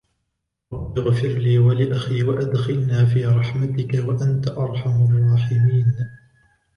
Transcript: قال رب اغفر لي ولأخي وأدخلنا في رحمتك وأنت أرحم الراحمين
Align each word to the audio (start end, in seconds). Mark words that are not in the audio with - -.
قال 0.71 0.81
رب 0.81 0.99
اغفر 1.07 1.27
لي 1.27 1.57
ولأخي 1.59 2.23
وأدخلنا 2.23 3.05
في 3.05 3.25
رحمتك 3.25 4.05
وأنت 4.07 4.47
أرحم 4.47 5.03
الراحمين 5.17 5.95